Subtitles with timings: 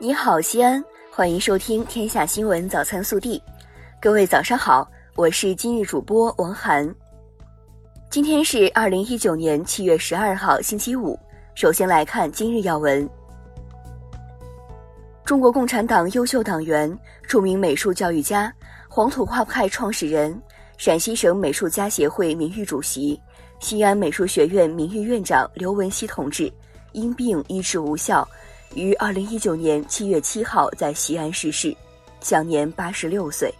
[0.00, 3.38] 你好，西安，欢迎收听《天下新闻早餐速递》。
[4.02, 6.92] 各位早上好，我是今日主播王涵。
[8.10, 11.18] 今天是二零一九年七月十二号，星期五。
[11.54, 13.08] 首先来看今日要闻：
[15.24, 16.98] 中国共产党优秀党员、
[17.28, 18.52] 著名美术教育家、
[18.88, 20.36] 黄土画派创始人、
[20.76, 23.18] 陕西省美术家协会名誉主席、
[23.60, 26.52] 西安美术学院名誉院长刘文熙同志
[26.92, 28.26] 因病医治无效。
[28.74, 31.74] 于二零一九年七月七号在西安逝世，
[32.20, 33.52] 享年八十六岁。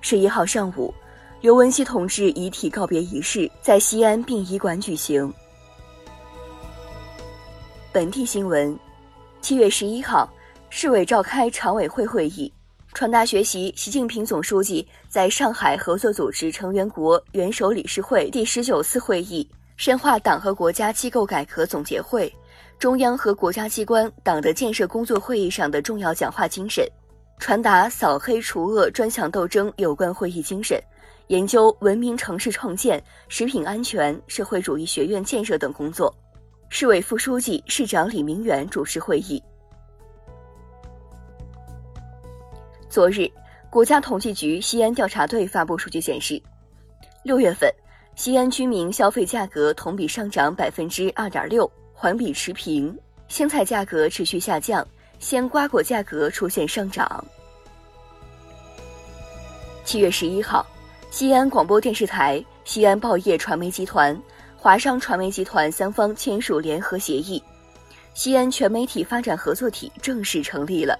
[0.00, 0.92] 十一号上午，
[1.40, 5.32] 刘文熙同志遗体告别仪式在西安殡仪馆举行。
[7.92, 8.78] 本地新闻：
[9.40, 10.30] 七月十一号，
[10.70, 12.50] 市委召开常委会会议，
[12.94, 22.32] 传达学习习近平总书记在上海合作组织成员国元首理事会第十九次会议深化党和国家机构改革总结会。
[22.78, 26.86] 中央和国家机关党的建设工作会议上的重要讲话精神，
[27.38, 30.78] 传达扫黑除恶专项斗争有关会议精神，
[31.28, 36.14] 研究文明城市创建、食品安全、社会主义学院建设等工作。
[36.68, 39.42] 市委副书记、市长李明远主持会议。
[42.90, 43.30] 昨日，
[43.70, 46.40] 国家统计局西安调查队发布数据显示，
[47.22, 47.72] 六月份，
[48.16, 51.70] 西安居民消费价格同比上涨百分之二点六。
[51.98, 52.94] 环比持平，
[53.26, 54.86] 鲜菜价格持续下降，
[55.18, 57.24] 鲜瓜果价格出现上涨。
[59.82, 60.64] 七月十一号，
[61.10, 64.14] 西安广播电视台、西安报业传媒集团、
[64.58, 67.42] 华商传媒集团三方签署联合协议，
[68.12, 70.98] 西安全媒体发展合作体正式成立了。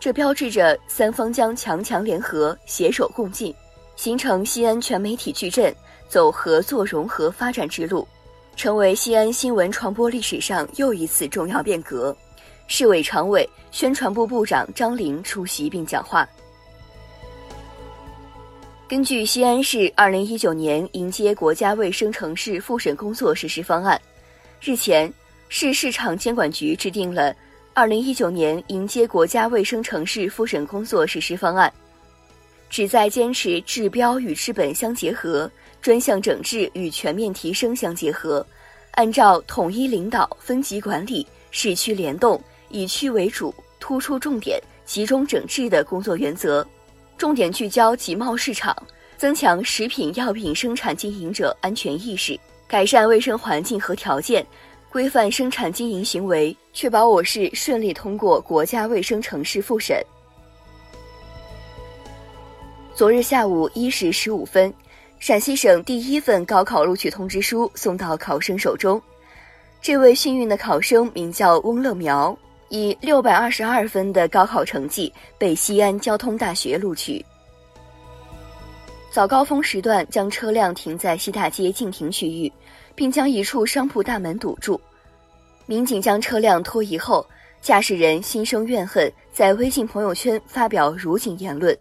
[0.00, 3.54] 这标志着三方将强强联合，携手共进，
[3.94, 5.74] 形成西安全媒体矩阵，
[6.08, 8.08] 走合作融合发展之路。
[8.60, 12.14] 成为西安新闻传播历史上又一次重要变革。
[12.66, 16.28] 市委常委、宣传部部长张林出席并讲话。
[18.86, 23.98] 根据西安市二零一九年迎接国家卫生城市复审工作实施方案，
[24.60, 25.10] 日前，
[25.48, 27.34] 市市场监管局制定了
[27.72, 31.72] 二零一九年迎接国家卫生城市复审工作实施方案，
[32.70, 35.50] 旨在坚持治标与治本相结合。
[35.82, 38.46] 专项整治与全面提升相结合，
[38.90, 42.38] 按照统一领导、分级管理、市区联动、
[42.68, 46.66] 以区为主、突出重点、集中整治的工作原则，
[47.16, 48.76] 重点聚焦集贸市场，
[49.16, 52.38] 增强食品药品生产经营者安全意识，
[52.68, 54.46] 改善卫生环境和条件，
[54.90, 60.04] 规范生产经营行为，确保我市顺利通过国家卫生城市复审。
[63.00, 64.70] 昨日下午一时十五分。
[65.18, 69.00] 陕西省第一份高考录取通知书送到考生手中，
[69.80, 72.36] 这位幸运的考生名叫翁乐苗，
[72.68, 77.24] 以六百二十二分的高考成绩被西安交通大学录取。
[79.10, 82.52] 早高峰时段将车辆停在西大街禁停区域，
[82.94, 84.78] 并将一处商铺大门堵住。
[85.64, 87.26] 民警将车辆拖移后，
[87.62, 91.74] 驾驶人心生怨恨，在微信朋友圈发表辱警言论，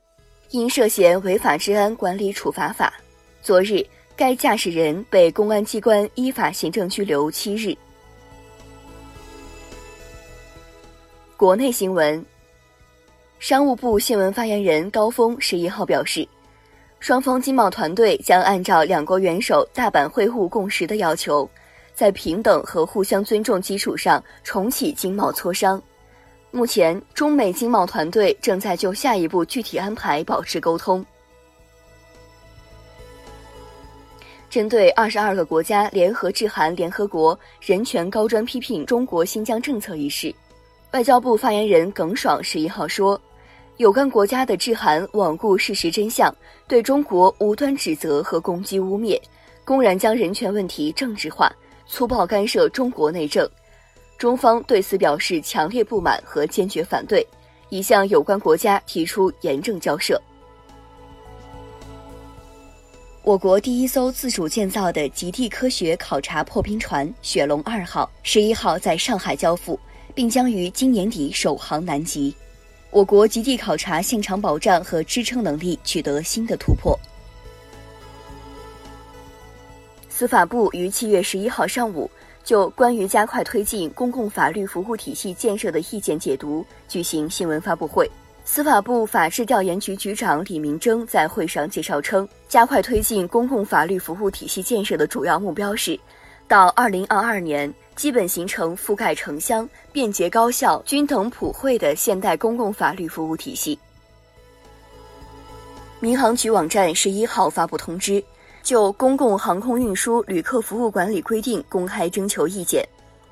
[0.52, 2.92] 因涉嫌违法治安管理处罚法。
[3.40, 7.76] 昨日，该驾驶人被公安机关依法行政拘留七日。
[11.38, 12.26] 国内新闻，
[13.38, 16.28] 商务部新闻发言人高峰十一号表示，
[17.00, 21.48] 双方经贸团队将按照两国元首大阪会晤共识的要求，
[21.94, 25.80] 在平等和互相尊重基础上重启经贸磋商。
[26.52, 31.06] 目前，中美经贸团队正在就下一步具体安排保持沟通。
[34.50, 40.34] 针对二十二个国家联合致函联合国人权高专批评中国新疆政策一事，
[40.92, 43.22] 外交部发言人耿爽十一号说，
[43.78, 46.36] 有关国家的致函罔顾事实真相，
[46.68, 49.22] 对中国无端指责和攻击污蔑，
[49.64, 51.52] 公然将人权问题政治化，
[51.86, 53.48] 粗暴干涉中国内政，
[54.20, 57.26] 中方对此表示强烈不满和坚决反对，
[57.70, 60.22] 已向有关国家提出严正交涉。
[63.24, 69.80] 我国第一艘自主建造的极地科学考察破冰船“雪龙二号”十一号在上海交付，
[70.14, 72.36] 并将于今年底首航南极。
[72.92, 77.00] 我国极地考察现场保障和支撑能力取得新的突破。
[80.10, 82.12] 司法部于七月十一号上午
[82.50, 88.10] 就关于加快推进公共法律服务体系建设的意见解读举行新闻发布会。
[88.44, 96.00] 司法部法制调研局局长李明征在会上介绍称，加快推进公共法律服务体系建设的主要目标是，
[96.48, 103.78] 到二零二二年，基本形成覆盖城乡、便捷高效、均等普惠的现代公共法律服务体系。
[106.00, 108.24] 民航局网站十一号发布通知，
[108.62, 112.84] 就《公共航空运输旅客服务管理规定》公开征求意见。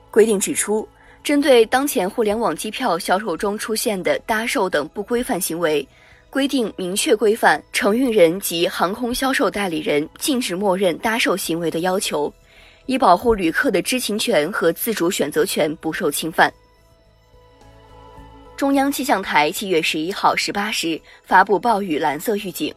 [0.10, 0.88] 规定指出，
[1.24, 5.88] 针对当前互联网机票销售中出现的搭售等不规范行为，
[6.30, 12.34] 规定明确规范承运人及航空销售代理人禁止默认搭售行为的要求，
[12.86, 16.52] 以保护旅客的知情权和自主选择权不受侵犯。
[18.56, 22.74] 中央气象台七月十一号十八时发布暴雨蓝色预警，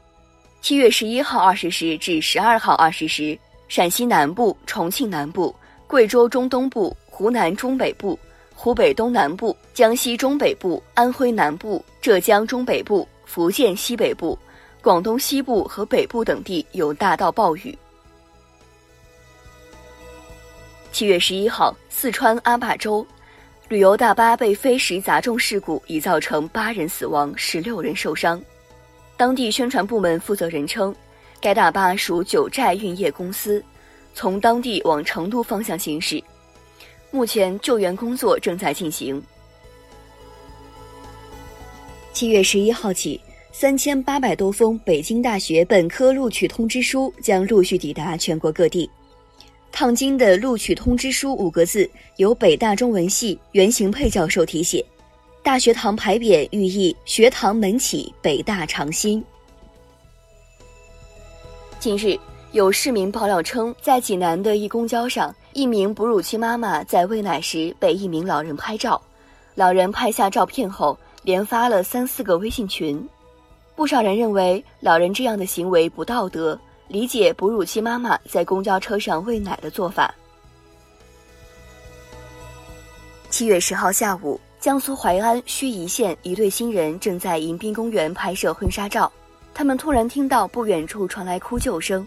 [0.60, 5.54] 七月十一号二十时至十二号二十时，陕西南部、重庆南部、
[5.86, 6.96] 贵州中东部。
[7.20, 8.18] 湖南中北部、
[8.54, 14.38] 湖北东南部、江西中北部、安徽南部、浙江中北部、福建西北部、
[14.80, 17.78] 广东西部和北部等地有大到暴雨。
[20.92, 23.06] 七月十一号，四川阿坝州
[23.68, 28.42] 旅游大巴被飞石砸中事故已造成八人死亡、十六人受伤。
[29.20, 30.96] 当地宣传部门负责人称，
[31.42, 33.62] 该大巴属九寨运业公司，
[34.14, 36.24] 从当地往成都方向行驶。
[37.10, 39.22] 目前救援工作正在进行。
[42.14, 43.20] 七月十一号起，
[43.52, 48.88] 三千八百多封北京大学本科录取通知书将陆续抵达全国各地。
[49.70, 51.86] 烫金的录取通知书五个字
[52.16, 54.82] 由北大中文系袁行佩教授题写，
[55.42, 59.24] 大学堂牌匾寓意“学堂门启，北大长新”。
[61.80, 62.18] 近日。
[62.52, 69.00] 有市民爆料称，在济南的一公交上，一名哺乳期妈妈在喂奶时被一名老人拍照，
[69.54, 73.08] 老人拍下照片后连发了三四个微信群。
[73.76, 76.58] 不少人认为老人这样的行为不道德，
[76.88, 80.12] 理解哺乳期妈妈在公交车上喂奶的做法。
[83.30, 89.10] 七月十号下午，江苏淮安盱眙县一对新人正在迎宾公园拍摄婚纱照，
[89.54, 92.06] 他们突然听到不远处传来哭救声。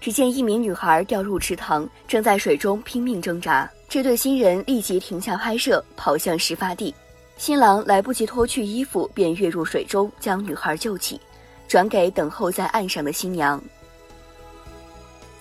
[0.00, 3.68] 只见一名女孩掉入池塘，正在水中拼命挣扎。
[3.88, 6.94] 这对新人立即停下拍摄，跑向事发地。
[7.36, 11.20] 新郎来不及脱去衣服，便跃入水中将女孩救起，
[11.66, 13.60] 转给等候在岸上的新娘。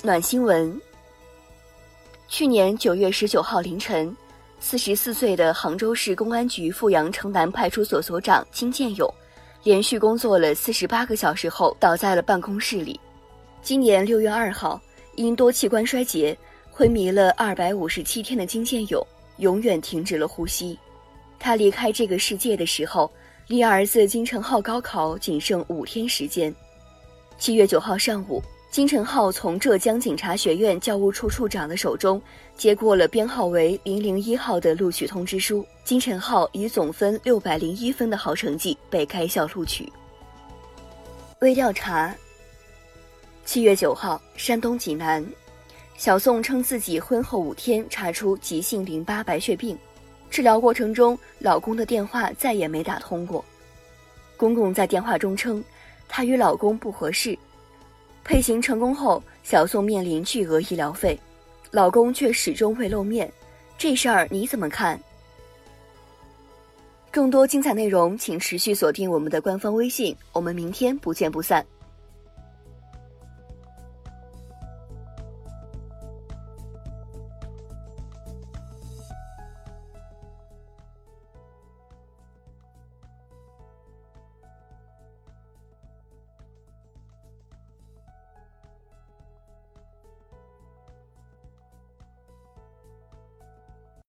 [0.01, 0.81] 暖新闻：
[2.27, 4.13] 去年九月十九号凌晨，
[4.59, 9.11] 四十四岁的杭州市公安局富阳城南派出所所长金建勇，
[9.63, 12.99] 连续工作了四十八个小时后倒在了办公室里。
[13.61, 14.79] 今年六月二号，
[15.15, 16.37] 因多器官衰竭
[16.71, 19.01] 昏迷了二百五十七天的金建勇，
[19.37, 20.77] 永远停止了呼吸。
[21.39, 23.09] 他离开这个世界的时候，
[23.47, 26.53] 离儿子金成浩高考仅剩五天时间。
[27.37, 32.21] 七月九号上午，金晨浩从浙江警察学院教务处处长的手中
[32.55, 35.65] 接过了编号为零零一号的录取通知书。
[35.83, 39.91] 金晨浩以总分六百零一分的好成绩被该校录取。
[41.39, 42.15] 微调查。
[43.43, 45.25] 七月九号，山东济南，
[45.97, 49.75] 小宋称自己婚后五天查出急性淋巴白血病，
[50.29, 53.43] 治疗过程中老公的电话再也没打通过。
[54.37, 55.63] 公公在电话中称，
[56.07, 57.35] 她与老公不合适。
[58.29, 61.19] 配型成功后，小宋面临巨额医疗费，
[61.71, 63.27] 老公却始终未露面，
[63.75, 64.99] 这事儿你怎么看？
[67.09, 71.65] 更多精彩内容，请持续锁定我们的官方微信，我们明天不见不散。